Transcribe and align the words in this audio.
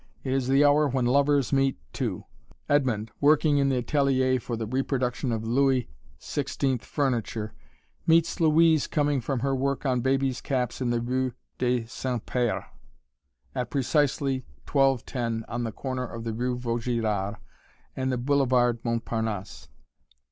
It 0.23 0.33
is 0.33 0.47
the 0.47 0.65
hour 0.65 0.87
when 0.87 1.05
lovers 1.05 1.53
meet, 1.53 1.77
too. 1.93 2.23
Edmond, 2.67 3.11
working 3.21 3.59
in 3.59 3.69
the 3.69 3.75
atelier 3.77 4.39
for 4.39 4.57
the 4.57 4.65
reproduction 4.65 5.31
of 5.31 5.43
Louis 5.45 5.91
XVI 6.19 6.81
furniture, 6.81 7.53
meets 8.07 8.39
Louise 8.39 8.87
coming 8.87 9.21
from 9.21 9.41
her 9.41 9.55
work 9.55 9.85
on 9.85 10.01
babies' 10.01 10.41
caps 10.41 10.81
in 10.81 10.89
the 10.89 10.99
rue 11.01 11.33
des 11.59 11.85
Saints 11.85 12.25
Pères 12.25 12.65
at 13.53 13.69
precisely 13.69 14.43
twelve 14.65 15.05
ten 15.05 15.45
on 15.47 15.65
the 15.65 15.71
corner 15.71 16.07
of 16.07 16.23
the 16.23 16.33
rue 16.33 16.57
Vaugirard 16.57 17.35
and 17.95 18.11
the 18.11 18.17
Boulevard 18.17 18.79
Montparnasse. 18.83 19.67